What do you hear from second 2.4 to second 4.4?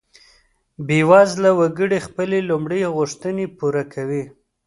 لومړۍ غوښتنې پوره کوي.